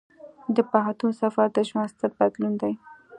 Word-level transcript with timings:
د 0.55 0.57
پوهنتون 0.71 1.11
سفر 1.21 1.47
د 1.51 1.57
ژوند 1.69 1.91
ستر 1.93 2.11
بدلون 2.19 2.53
دی. 2.61 2.73